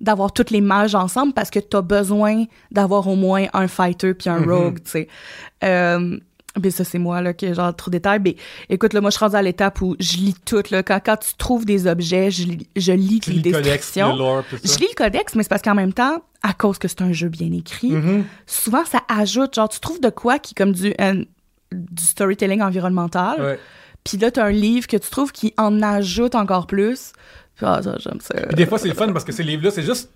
[0.00, 4.28] d'avoir toutes les mages ensemble parce que t'as besoin d'avoir au moins un fighter puis
[4.30, 4.50] un Mhm.
[4.52, 5.08] rogue, tu sais.
[5.64, 6.18] Euh,
[6.60, 8.20] mais ça, c'est moi, là, qui genre trop détail.
[8.24, 8.36] Mais
[8.68, 10.82] écoute, là, moi, je suis rendue à l'étape où je lis tout, là.
[10.82, 14.12] Quand, quand tu trouves des objets, je, lis- je lis Tu les lis codex, descriptions.
[14.12, 16.78] le lore, tout Je lis le codex, mais c'est parce qu'en même temps, à cause
[16.78, 18.24] que c'est un jeu bien écrit, Mhm.
[18.46, 21.22] souvent ça ajoute, genre tu trouves de quoi qui comme du, un-
[21.72, 23.58] du storytelling environnemental, Ouais.
[24.04, 27.12] puis là t'as un livre que tu trouves qui en ajoute encore plus.
[27.62, 28.34] Ah, j'aime ça.
[28.46, 30.10] Puis des fois, c'est le fun parce que ces livres-là, c'est juste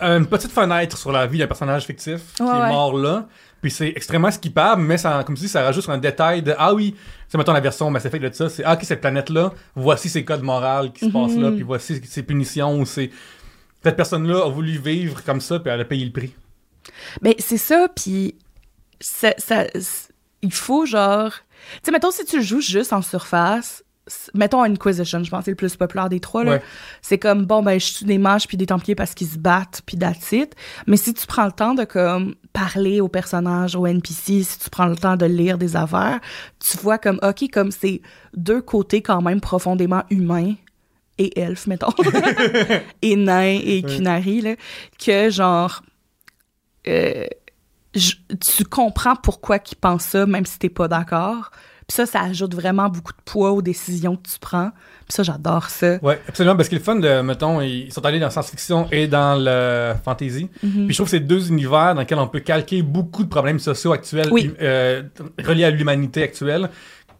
[0.00, 2.68] une petite fenêtre sur la vie d'un personnage fictif qui est ouais.
[2.68, 3.26] mort là.
[3.62, 6.72] Puis c'est extrêmement skippable, mais ça, comme dis, ça rajoute sur un détail de Ah
[6.72, 6.94] oui,
[7.28, 10.24] c'est mettons la version Mass Effect de ça, c'est Ah, ok, cette planète-là, voici ses
[10.24, 11.42] codes moraux qui se passent Mhm.
[11.42, 13.10] là, puis voici ses punitions ou ses.
[13.82, 16.34] Cette personne-là a voulu vivre comme ça, puis elle a payé le prix.
[17.20, 18.34] Ben c'est ça, puis
[18.98, 19.66] ça, ça-
[20.42, 23.84] il faut genre, tu sais mettons si tu joues juste en surface,
[24.34, 26.52] mettons Inquisition, je pense c'est le plus populaire des trois là.
[26.52, 26.62] Ouais.
[27.02, 29.82] C'est comme bon ben je tue des mages puis des templiers parce qu'ils se battent
[29.86, 29.98] puis
[30.32, 30.54] it.
[30.86, 34.70] Mais si tu prends le temps de comme parler aux personnages, aux NPC, si tu
[34.70, 36.20] prends le temps de lire des affaires,
[36.58, 38.02] tu vois comme ok comme c'est
[38.34, 40.54] deux côtés quand même profondément humains
[41.18, 41.92] et elfes mettons
[43.02, 43.96] et nains et Ouais.
[43.96, 44.54] Kunari là
[45.04, 45.82] que genre
[46.88, 47.26] euh,
[47.94, 48.14] je-
[48.54, 51.50] tu comprends pourquoi qu'ils pensent ça même si t'es pas d'accord.
[51.90, 54.70] Puis ça, ça ajoute vraiment beaucoup de poids aux décisions que tu prends.
[54.70, 55.98] Puis ça, j'adore ça.
[56.02, 59.08] Ouais, absolument, parce que le fun de, mettons, ils sont allés dans la science-fiction et
[59.08, 60.48] dans le fantasy.
[60.62, 60.86] Mhm.
[60.86, 63.58] Puis je trouve que c'est deux univers dans lesquels on peut calquer beaucoup de problèmes
[63.58, 64.52] sociaux actuels Oui.
[64.62, 65.02] euh,
[65.44, 66.70] reliés à l'humanité actuelle.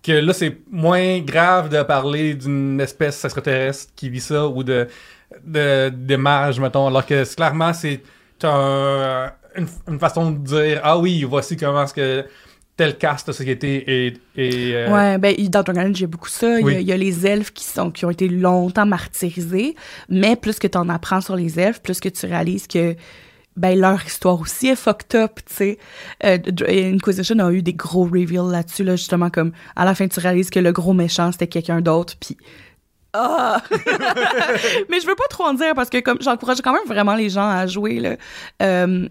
[0.04, 4.86] Que là, c'est moins grave de parler d'une espèce extraterrestre qui vit ça ou de,
[5.44, 6.86] de, des mages, mettons.
[6.86, 8.02] Alors que clairement, c'est
[8.44, 12.24] un- une, une façon de dire Ah oui, voici comment est-ce que
[12.80, 14.16] telle caste de société est.
[14.36, 16.58] est, euh, Ouais, ben, dans Dragon Age, il y a beaucoup ça.
[16.58, 16.76] Il y a- Oui.
[16.80, 19.74] il y, a les elfes qui, sont, qui ont été longtemps martyrisés.
[20.08, 22.96] Mais plus que tu en apprends sur les elfes, plus que tu réalises que
[23.56, 25.78] ben, leur histoire aussi est fucked up, tu sais.
[26.24, 26.38] Euh,
[26.94, 30.48] Inquisition a eu des gros reveals là-dessus, là, justement, comme à la fin, tu réalises
[30.48, 32.38] que le gros méchant, c'était quelqu'un d'autre, puis...
[33.12, 33.60] Ah!
[34.88, 37.28] Mais je veux pas trop en dire parce que comme j'encourage quand même vraiment les
[37.28, 38.16] gens à jouer là.
[38.62, 39.08] Euh,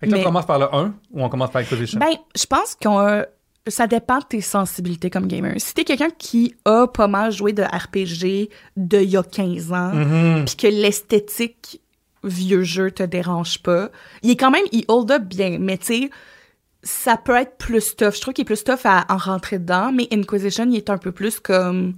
[0.00, 1.98] Fait que là, mais- on commence par le 1 ou on commence par Inquisition?
[1.98, 3.22] ben, je pense qu'on
[3.68, 5.54] ça dépend de tes sensibilités comme gamer.
[5.56, 9.72] Si t'es quelqu'un qui a pas mal joué de RPG de il y a 15
[9.72, 10.44] ans, Mhm.
[10.44, 11.80] puis que l'esthétique
[12.22, 13.90] vieux jeu te dérange pas,
[14.22, 16.10] il est quand même, il hold up bien, mais tu sais,
[16.84, 18.14] ça peut être plus tough.
[18.14, 20.98] Je trouve qu'il est plus tough à en rentrer dedans, mais Inquisition, il est un
[20.98, 21.94] peu plus comme...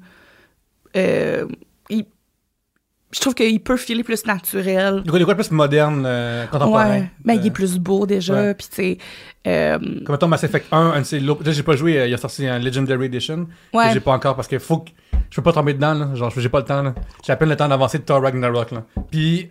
[0.96, 1.46] euh,
[1.90, 2.06] il,
[3.10, 5.02] je trouve qu'il peut filer plus naturel.
[5.02, 6.90] Du coup, il est quoi plus moderne, euh, contemporain?
[6.90, 8.98] Ouais, ben il est plus beau déjà, puis tu sais,
[9.46, 12.12] euh, Comme mettons Mass Effect 1, un de ses Là, j'ai pas joué, euh, il
[12.12, 13.46] a sorti un Legendary Edition.
[13.72, 13.88] Ouais.
[13.88, 14.90] Que j'ai pas encore parce que faut que.
[15.30, 16.14] Je peux pas tomber dedans, là.
[16.14, 16.94] Genre, j'ai pas le temps, là.
[17.26, 18.84] J'ai à peine le temps d'avancer de Thor Ragnarok, là.
[19.10, 19.46] Puis,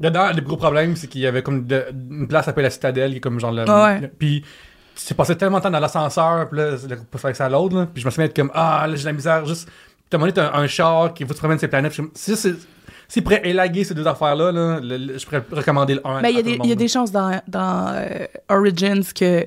[0.00, 3.10] dedans, le gros problème, c'est qu'il y avait comme de- une place appelée la Citadelle,
[3.12, 3.64] qui est comme genre le.
[3.64, 4.10] Ouais.
[4.18, 4.44] puis,
[4.94, 6.72] c'est passé tellement de temps dans l'ascenseur, puis là,
[7.10, 7.86] pour faire ça à l'autre.
[7.94, 9.68] Puis, je me à être comme, ah, là, j'ai de la misère, juste.
[10.12, 11.94] T'as monté un, un char qui faut que tu promènes ces planètes.
[12.14, 12.54] Si c'est.
[13.08, 16.22] S'il pourrait élaguer ces deux affaires-là, là, le- le- je pourrais recommander le 1.
[16.22, 19.46] Ben, il y, a des- chances dans, dans euh, Origins que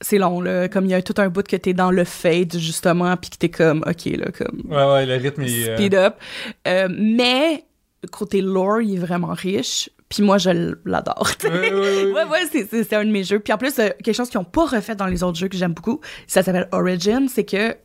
[0.00, 0.68] c'est long, là.
[0.68, 3.36] Comme il y a tout un bout que t'es dans le fade, justement, puis que
[3.36, 5.68] t'es comme, OK, là, comme Ouais, ouais, le rythme est.
[5.68, 6.14] euh, speed up.
[6.68, 7.64] Euh, mais,
[8.12, 9.90] côté lore, il est vraiment riche.
[10.08, 11.30] Puis moi, je l'adore.
[11.44, 13.38] Ouais, ouais, ouais, Ouais, ouais, c'est- un de mes jeux.
[13.40, 15.56] Puis en plus, euh, quelque chose qu'ils n'ont pas refait dans les autres jeux que
[15.56, 17.76] j'aime beaucoup, ça s'appelle Origin, c'est que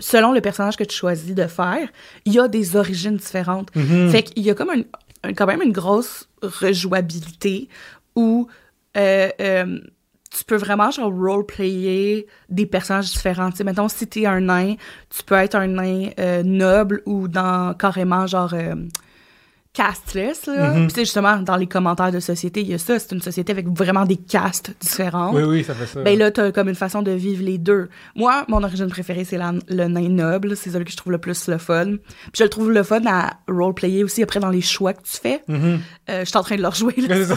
[0.00, 1.88] selon le personnage que tu choisis de faire,
[2.24, 3.74] il y a des origines différentes.
[3.74, 4.10] Mhm.
[4.10, 4.82] Fait qu'il y a comme un,
[5.28, 7.68] un- quand même une grosse rejouabilité
[8.16, 8.46] où
[8.96, 9.78] euh, euh,
[10.30, 13.50] tu peux vraiment genre roleplayer des personnages différents.
[13.50, 14.74] Tu sais, mettons, si t'es un nain,
[15.10, 18.54] tu peux être un nain euh, noble ou dans carrément genre
[19.74, 20.46] casteless.
[20.46, 20.70] Là.
[20.74, 20.86] Mhm.
[20.86, 22.98] Puis c'est justement dans les commentaires de société, il y a ça.
[22.98, 25.34] C'est une société avec vraiment des castes différentes.
[25.34, 26.02] Oui, oui, ça fait ça.
[26.02, 27.88] Ben là, t'as comme une façon de vivre les deux.
[28.14, 30.56] Moi, mon origine préférée, c'est la- le nain noble.
[30.56, 31.96] C'est celui que je trouve le plus le fun.
[31.96, 35.16] Puis je le trouve le fun à roleplayer aussi après dans les choix que tu
[35.18, 35.42] fais.
[35.48, 35.80] Mhm.
[36.10, 36.94] Euh, je suis en train de le rejouer.
[36.98, 37.24] là,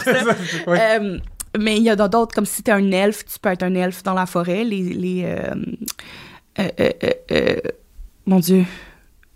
[0.68, 1.18] Euh,
[1.58, 4.02] mais il y a d'autres, comme si t'es un elfe, tu peux être un elfe
[4.02, 4.62] dans la forêt.
[4.62, 4.82] Les.
[4.82, 5.54] les euh,
[8.26, 8.64] mon Dieu.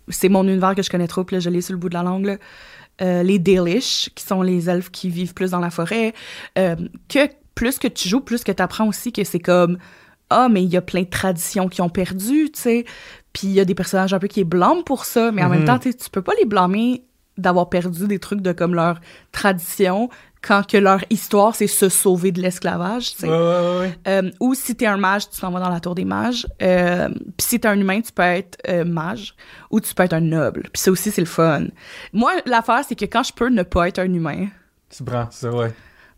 [0.07, 1.93] C'est mon univers que je connais trop, puis là, je l'ai sur le bout de
[1.93, 2.25] la langue.
[2.25, 2.35] là.
[3.01, 6.13] Euh, les Dalish, qui sont les elfes qui vivent plus dans la forêt.
[6.57, 6.75] Euh,
[7.09, 9.77] que plus que tu joues, plus que tu apprends aussi que c'est comme.
[10.29, 12.85] Ah, mais il y a plein de traditions qui ont perdu, tu sais.
[13.33, 15.49] Puis il y a des personnages un peu qui les blâment pour ça, mais en
[15.49, 17.03] même temps, tu sais, tu peux pas les blâmer
[17.37, 18.99] d'avoir perdu des trucs de comme leur
[19.31, 20.09] tradition
[20.41, 23.29] quand que leur histoire, c'est se sauver de l'esclavage, tu sais.
[23.29, 23.97] Ouais, ouais, ouais.
[24.07, 26.47] Euh, ou si t'es un mage, tu t'en vas dans la tour des mages.
[26.61, 29.35] Euh, Puis si t'es un humain, tu peux être euh, mage
[29.69, 30.63] ou tu peux être un noble.
[30.73, 31.65] Puis ça aussi, c'est le fun.
[32.11, 34.47] Moi, l'affaire, c'est que quand je peux ne pas être un humain,
[34.89, 35.71] Tu prends, c'est ça, ouais.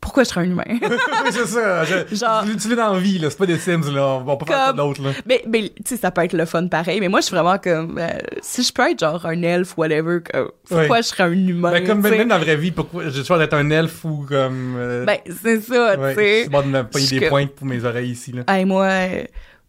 [0.03, 0.63] Pourquoi je serais un humain?
[0.69, 1.83] oui, c'est ça.
[1.85, 3.29] Je, Genre- tu, dans la vie, là.
[3.29, 4.05] C'est pas des Sims, là.
[4.05, 5.09] On va pas faire ça Comme- d'autre, là.
[5.25, 6.99] mais, mais tu sais, ça peut être le fun pareil.
[6.99, 7.97] Mais moi, je suis vraiment comme...
[7.97, 8.09] euh,
[8.41, 11.71] si je peux être genre un elfe, whatever, comme, pourquoi je serais un humain?
[11.71, 12.17] Ben, comme tu sais?
[12.17, 14.75] même dans la vraie vie, pourquoi j'ai le choix d'être un elfe ou comme.
[14.77, 16.35] euh, Ben, c'est ça, ouais, tu sais.
[16.37, 18.43] Je suis bon de me payer je des pointes pour mes oreilles ici, là.
[18.47, 19.23] Hey, moi, euh,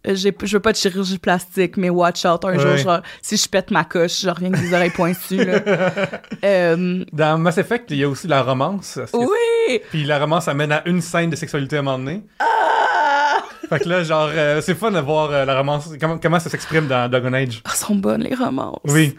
[0.07, 2.45] j'ai, je veux pas de chirurgie plastique, mais watch out.
[2.45, 2.59] Un Ouais.
[2.59, 5.45] jour, genre, si je pète ma coche, je reviens avec des oreilles pointues.
[5.45, 5.61] Là.
[6.45, 8.99] Euh, Dans Mass Effect, il y a aussi la romance.
[9.15, 9.81] Oui!
[9.91, 12.23] Puis la romance amène à une scène de sexualité à un moment donné.
[12.39, 13.39] Ah!
[13.69, 15.89] Fait que là, genre, euh, c'est fun de voir euh, la romance.
[15.99, 17.63] Comment, comment ça s'exprime dans Dragon Age.
[17.65, 18.79] Ah, sont bonnes, les romances.
[18.85, 19.17] Oui.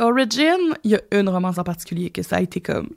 [0.00, 2.90] Origin, il y a une romance en particulier que ça a été comme.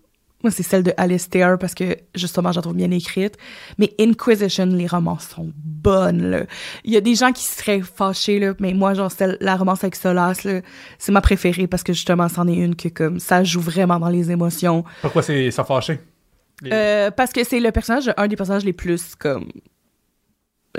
[0.43, 3.37] Moi, c'est celle de Alistair parce que justement, je la trouve bien écrite.
[3.77, 6.43] Mais Inquisition, les romances sont bonnes, là.
[6.83, 8.53] Il y a des gens qui seraient fâchés, là.
[8.59, 10.61] Mais moi, genre, celle, la romance avec Solas, là,
[10.99, 14.09] c'est ma préférée parce que justement, c'en est une que, comme, ça joue vraiment dans
[14.09, 14.83] les émotions.
[15.01, 15.99] Pourquoi c'est ça fâché?
[16.63, 19.45] Les- Euh, parce que c'est le personnage, un des personnages les plus, comme,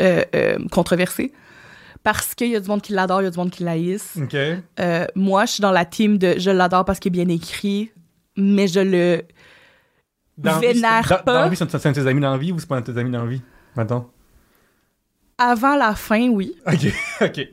[0.01, 1.33] euh, euh, controversés.
[2.03, 4.19] Parce qu'il y a du monde qui l'adore, il y a du monde qui l'haïsse.
[4.21, 4.35] Ok.
[4.35, 7.93] Euh, moi, je suis dans la team de je l'adore parce qu'il est bien écrit,
[8.37, 9.23] mais je le.
[10.39, 11.35] Dans Vénère dans- pas.
[11.35, 12.81] Dans la vie, c'est un de tes amis dans la vie ou c'est pas un
[12.81, 13.43] de tes amis dans la vie?
[13.77, 14.11] Maintenant.
[15.39, 16.87] Avant la fin, oui, Ok,
[17.21, 17.49] ok.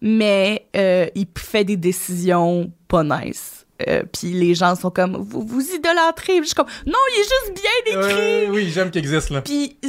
[0.00, 3.66] mais euh, il fait des décisions pas nice.
[3.86, 6.38] Euh, Puis les gens sont comme vous vous idolâtrez.
[6.38, 8.46] Je suis comme non, il est juste bien écrit.
[8.46, 9.42] Euh, oui, j'aime qu'il existe, là.
[9.42, 9.88] Puis tu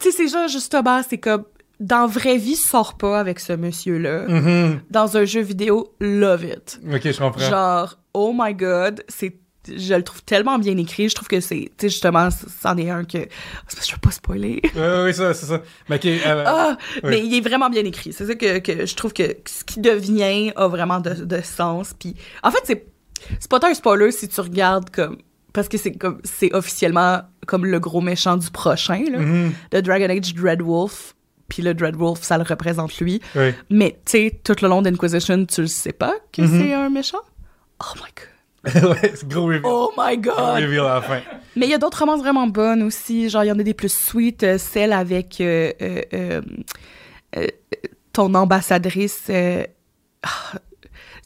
[0.00, 1.44] sais, ces gens justement, c'est comme
[1.78, 4.26] dans vraie vie, sors pas avec ce monsieur-là.
[4.26, 4.80] Mhm.
[4.90, 6.80] Dans un jeu vidéo, love it.
[6.92, 7.38] Ok, je comprends.
[7.48, 9.38] Genre, oh my god, c'est.
[9.76, 11.08] Je le trouve tellement bien écrit.
[11.08, 11.56] Je trouve que c'est.
[11.56, 12.28] Tu sais, justement,
[12.62, 13.18] c'en est un que.
[13.18, 14.60] Je veux pas spoiler.
[14.74, 15.62] Ouais, oui, ça, c'est ça.
[15.88, 16.76] Mais euh, Ah!
[17.04, 17.10] oui.
[17.10, 18.12] Mais il est vraiment bien écrit.
[18.12, 21.94] C'est ça que, que je trouve que ce qui devient a vraiment de, de sens.
[21.98, 22.86] Puis, en fait, c'est.
[23.40, 25.18] C'est pas tant un spoiler si tu regardes comme.
[25.52, 26.20] Parce que c'est comme.
[26.24, 29.18] C'est officiellement comme le gros méchant du prochain, là.
[29.18, 29.52] mhm.
[29.72, 31.14] De Dragon Age Dreadwolf.
[31.48, 33.22] Puis le Dreadwolf, ça le représente lui.
[33.34, 33.54] Oui.
[33.70, 36.60] Mais, tu sais, tout le long d'Inquisition, tu le sais pas que Mhm.
[36.60, 37.22] c'est un méchant?
[37.80, 38.28] Oh my god.
[38.74, 39.62] ouais, gros reveal.
[39.64, 40.62] Oh my Gros god!
[40.62, 41.20] reveal à la fin.
[41.56, 43.28] Mais il y a d'autres romances vraiment bonnes aussi.
[43.28, 44.42] Genre, il y en a des plus sweet.
[44.42, 45.72] euh, celle avec euh,
[46.12, 46.40] euh,
[48.12, 49.30] ton ambassadrice.
[49.30, 50.28] ah,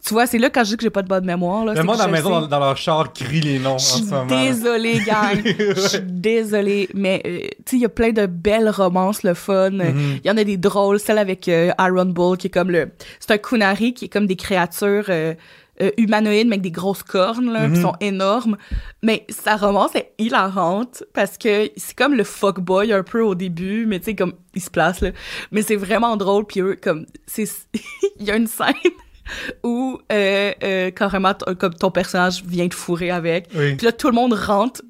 [0.04, 1.64] tu vois, c'est là quand je dis que j'ai pas de bonne mémoire.
[1.64, 3.84] Là, Le monde à la maison, dans, dans leur char, crie les noms en Je
[3.84, 4.26] ce suis moment.
[4.26, 5.40] désolée, gang.
[5.44, 6.88] Je suis désolée.
[6.92, 9.70] Mais, euh, tu sais, il y a plein de belles romances, le fun.
[9.70, 10.18] Mhm.
[10.24, 10.98] Il y en a des drôles.
[10.98, 12.90] Celle avec euh, Iron Bull, qui est comme le...
[13.20, 15.06] C'est un kunari qui est comme des créatures...
[15.08, 15.34] euh,
[15.80, 17.74] euh, humanoïdes, mais avec des grosses cornes, là, Mhm.
[17.74, 18.56] qui sont énormes.
[19.02, 23.86] Mais sa romance est hilarante parce que c'est comme le fuckboy un peu au début,
[23.86, 25.10] mais tu sais, comme il se place, là.
[25.50, 27.44] Mais c'est vraiment drôle, puis eux, comme, c'est.
[28.20, 28.74] Il y a une scène
[29.64, 33.48] où, euh, euh, carrément, comme ton personnage vient te fourrer avec.
[33.54, 33.74] Oui.
[33.76, 34.82] Puis là, tout le monde rentre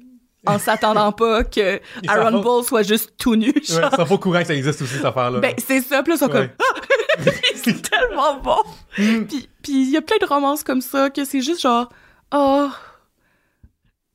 [0.45, 2.41] en s'attendant pas que Aaron.
[2.41, 3.53] Bull soit juste tout nu.
[3.55, 5.39] Ouais, ça faut courant que ça existe aussi, cette affaire-là.
[5.39, 6.55] Ben, c'est ça, puis là, ils sont comme, Ouais.
[7.55, 8.57] c'est tellement bon.
[8.97, 9.25] Mm.
[9.25, 11.89] Puis il y a plein de romances comme ça que c'est juste genre,
[12.33, 12.69] oh,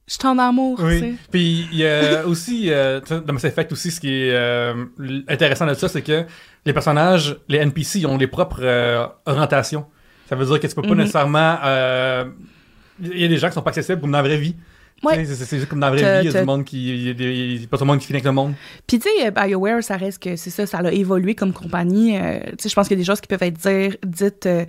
[0.06, 1.16] je suis en amour, Oui.
[1.30, 4.84] Puis il y a aussi, euh, dans Mass Effect aussi, ce qui est euh,
[5.28, 6.24] intéressant de ça, c'est que
[6.64, 9.86] les personnages, les NPC, ils ont les propres euh, orientations.
[10.28, 10.98] Ça veut dire que tu peux pas Mhm.
[10.98, 11.58] nécessairement...
[11.64, 12.24] euh,
[13.00, 14.56] Il y a des gens qui sont pas accessibles dans la vraie vie.
[15.02, 15.24] Ouais.
[15.24, 17.10] C'est juste comme dans la vraie vie, il y a du monde qui...
[17.10, 18.54] Il y a pas tout le monde qui finit avec le monde.
[18.86, 22.16] Puis tu sais, BioWare, ça reste que c'est ça, ça a évolué comme compagnie.
[22.16, 24.46] Euh, tu sais, je pense qu'il y a des choses qui peuvent être dire, dites
[24.46, 24.64] euh,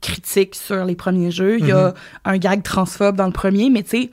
[0.00, 1.58] critiques sur les premiers jeux.
[1.58, 4.10] Il y a un gag transphobe dans le premier, mais tu sais,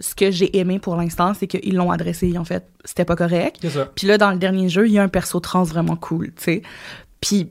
[0.00, 3.66] ce que j'ai aimé pour l'instant, c'est qu'ils l'ont adressé, en fait, c'était pas correct.
[3.94, 6.44] Puis là, dans le dernier jeu, il y a un perso trans vraiment cool, tu
[6.44, 6.62] sais.
[7.20, 7.50] Puis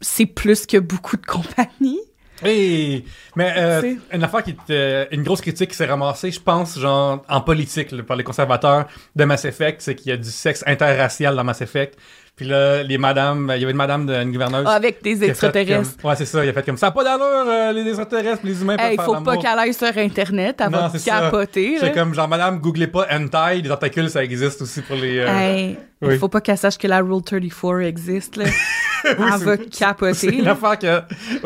[0.00, 2.00] c'est plus que beaucoup de compagnies.
[2.42, 3.04] Hey!
[3.36, 6.78] Mais euh, une affaire qui est euh, une grosse critique qui s'est ramassée, je pense,
[6.78, 10.30] genre en politique là, par les conservateurs de Mass Effect, c'est qu'il y a du
[10.30, 11.98] sexe interracial dans Mass Effect.
[12.40, 14.66] Puis là, les madames, il y avait une madame, de, une gouverneuse.
[14.66, 15.98] Avec des extraterrestres.
[16.00, 16.42] comme- Ouais, c'est ça.
[16.42, 16.90] Il a fait comme ça.
[16.90, 19.94] Pas d'allure, euh, les extraterrestres, les humains peuvent Hey, faire faut pas qu'elle aille sur
[19.94, 21.76] Internet, elle Non, va c'est capoter.
[21.78, 25.18] C'est comme genre, madame, googlez pas hentai, les tentacules, ça existe aussi pour les.
[25.18, 26.14] euh, Hey, oui.
[26.14, 28.44] il faut pas qu'elle sache que la Rule 34 existe, là.
[29.04, 30.34] oui, elle c'est- va C'est capoter.
[30.38, 30.96] une affaire que.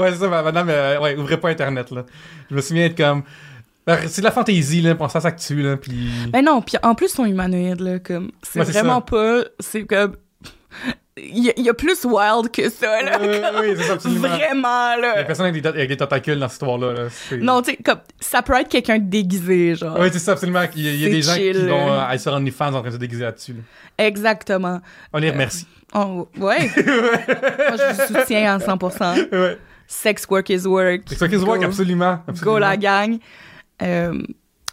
[0.01, 2.05] Ouais, c'est ça, ma- madame, euh, ouais, ouvrez pas Internet, là.
[2.49, 3.25] Je me souviens être comme.
[3.85, 6.09] Ben, C'est de la fantaisie, là, pour ça, ça que tu, là, puis.
[6.31, 8.31] Ben non, puis en plus, ils sont humanoïdes, là, comme...
[8.43, 9.01] C'est Ouais, c'est vraiment ça.
[9.03, 9.41] pas...
[9.61, 10.15] C'est comme...
[11.17, 13.19] Il y, a- il y a plus wild que ça, là.
[13.21, 13.29] Oui,
[13.61, 14.29] oui, c'est ça, absolument.
[14.29, 15.25] Vraiment, Il y a là.
[15.25, 16.93] personne avec des, avec des tentacules dans cette histoire-là.
[16.93, 17.09] là.
[17.41, 17.99] Non, tu sais, comme...
[18.19, 19.97] Ça peut être quelqu'un de déguisé, genre.
[20.01, 20.63] Oui, c'est ça, absolument.
[20.75, 21.93] Il y a, il y a C'est des gens chill, qui vont là.
[21.93, 23.53] euh, aller sur OnlyFans en train de se déguiser là-dessus.
[23.53, 24.05] là.
[24.05, 24.81] Exactement.
[25.13, 25.69] On les remercie.
[25.95, 26.69] Oh, ouais.
[26.77, 29.31] Moi, je vous soutiens à 100%.
[29.31, 29.59] ouais.
[29.87, 31.03] Sex work is work.
[31.07, 31.65] C'est ça qui se voit, Go.
[31.67, 32.19] absolument.
[32.27, 32.55] absolument.
[32.55, 33.19] Go la gang.
[33.83, 34.21] Euh,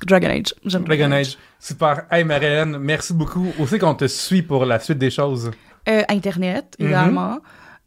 [0.07, 0.55] Dragon Age.
[0.65, 1.37] J'aime Dragon Age.
[1.59, 2.05] Super.
[2.09, 3.53] Hey, Marianne, merci beaucoup.
[3.59, 5.51] Aussi qu'on te suit pour la suite des choses?
[5.89, 6.87] Euh, Internet, Mhm.
[6.87, 7.39] également.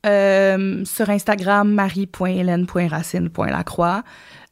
[0.07, 4.03] Euh, sur Instagram, marie.hélène.racine.lacroix.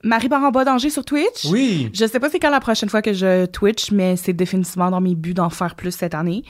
[0.04, 1.44] Marie Baramba Danger sur Twitch.
[1.50, 1.90] Oui.
[1.94, 5.00] Je sais pas c'est quand la prochaine fois que je Twitch, mais c'est définitivement dans
[5.00, 6.42] mes buts d'en faire plus cette année.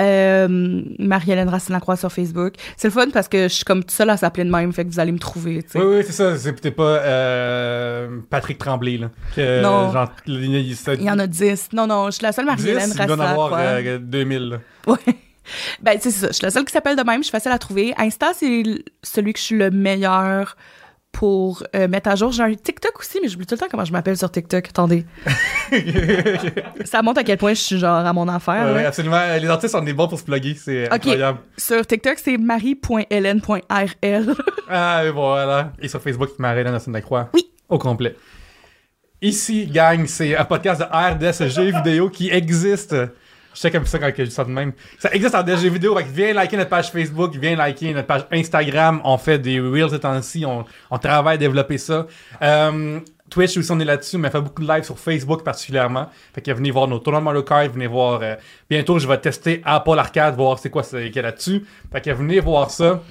[0.00, 2.54] Euh, Marie-Hélène Racine Lacroix sur Facebook.
[2.76, 4.84] C'est le fun parce que je suis comme toute seule à s'appeler de même, fait
[4.84, 5.64] que vous allez me trouver.
[5.74, 6.36] Oui, oui, c'est ça.
[6.38, 9.10] C'est peut-être pas euh, Patrick Tremblay, là.
[9.34, 9.90] Que, Non.
[9.92, 10.60] Genre, il y a-
[10.94, 11.70] Il y en a 10.
[11.72, 14.48] Non, non, je suis la seule 10, Marie-Hélène il doit en avoir euh, 2000.
[14.50, 14.56] là.
[14.86, 14.98] Ouais.
[15.82, 16.28] Ben, c'est ça.
[16.28, 17.18] Je suis la seule qui s'appelle de même.
[17.18, 17.94] Je suis facile à trouver.
[17.96, 18.62] Insta, c'est
[19.02, 20.56] celui que je suis le meilleur
[21.16, 22.30] pour euh, mettre à jour.
[22.30, 24.68] J'ai un TikTok aussi, mais j'oublie tout le temps comment je m'appelle sur TikTok.
[24.68, 25.06] Attendez.
[26.84, 28.74] ça montre à quel point je suis genre à mon affaire.
[28.74, 28.88] Ouais, là.
[28.88, 29.20] absolument.
[29.40, 30.54] Les artistes, on est bons pour se plugger.
[30.54, 31.38] C'est incroyable.
[31.56, 34.34] Sur TikTok, c'est marie.hélène.rl.
[34.68, 35.72] Ah, et voilà.
[35.80, 37.30] Et sur Facebook, Marianne Racine Lacroix.
[37.32, 37.50] Oui.
[37.68, 38.14] Au complet.
[39.22, 42.94] Ici, gang, c'est un podcast de RDS jeux vidéo qui existe.
[43.56, 44.72] Je sais comme ça quand je dis ça de même.
[44.98, 45.96] Ça existe en jeux vidéo.
[45.96, 49.00] Fait viens liker notre page Facebook, viens liker notre page Instagram.
[49.02, 50.44] On fait des Reels ces temps-ci.
[50.44, 52.06] On, on travaille à développer ça.
[52.42, 56.10] Euh, Twitch aussi, on est là-dessus, mais on fait beaucoup de live sur Facebook particulièrement.
[56.34, 58.20] Fait que venez voir nos tournois de Kart, venez voir.
[58.22, 58.34] euh,
[58.68, 61.64] bientôt, je vais tester Apple Arcade, voir c'est quoi qu'il y a là-dessus.
[61.90, 63.02] Fait que venez voir ça.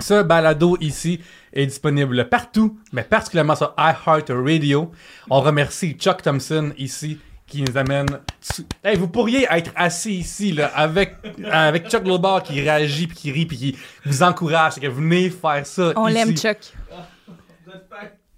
[0.00, 1.20] Ce balado ici
[1.52, 4.92] est disponible partout, mais particulièrement sur iHeartRadio.
[5.28, 8.06] On remercie Chuck Thompson ici qui nous amène.
[8.82, 11.14] Hey, vous pourriez être assis ici là, avec,
[11.50, 14.76] avec Chuck Lobar qui réagit, puis qui rit, puis qui vous encourage.
[14.76, 15.92] Que venez faire ça.
[15.96, 16.58] On l'aime, Chuck.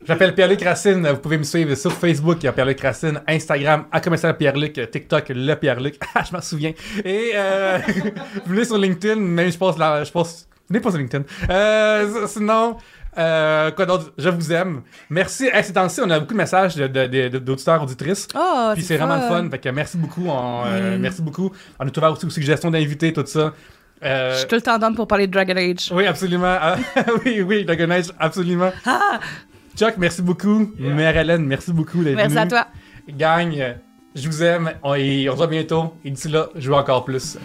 [0.04, 1.06] J'appelle Pierre-Luc Racine.
[1.06, 4.90] Vous pouvez me suivre sur Facebook, il y a Pierre-Luc Racine, Instagram, à commercial Pierre-Luc,
[4.90, 5.98] TikTok, le Pierre-Luc.
[6.14, 6.72] Ah, je m'en souviens.
[7.04, 7.78] Et euh,
[8.46, 10.48] venez sur LinkedIn, même je pense là, je pense.
[10.68, 11.24] Venez pas sur LinkedIn.
[11.50, 12.76] Euh, sinon,
[13.18, 14.12] euh, quoi d'autre?
[14.16, 14.82] Je vous aime.
[15.10, 15.48] Merci.
[15.52, 18.28] Hey, ces temps-ci, on a beaucoup de messages de- de- de- d'auditeurs, auditrices.
[18.34, 19.48] Oh, Puis c'est vraiment le fun.
[19.50, 20.26] Fait que merci beaucoup.
[20.28, 21.00] On, euh, Mm.
[21.00, 21.50] Merci beaucoup.
[21.80, 23.52] On est ouvert aussi aux suggestions d'invités, tout ça.
[24.04, 25.90] Euh, Je suis tout le temps down pour parler de Dragon Age.
[25.92, 26.56] oui, absolument.
[26.60, 26.76] Ah,
[27.24, 28.70] oui, oui, Dragon Age, absolument.
[29.76, 30.70] Chuck, merci beaucoup.
[30.78, 32.44] Mère Hélène, merci beaucoup d'être Merci venue.
[32.44, 32.66] à toi.
[33.08, 33.76] Gagne,
[34.14, 35.94] je vous aime on- et on se voit bientôt.
[36.04, 37.36] Et d'ici là, je veux encore plus.